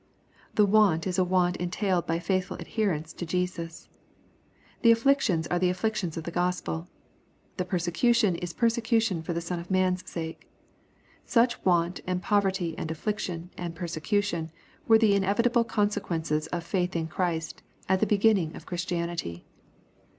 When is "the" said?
0.55-0.65, 4.81-4.89, 5.59-5.69, 6.23-6.31, 7.57-7.65, 9.33-9.41, 14.97-15.13, 17.99-18.07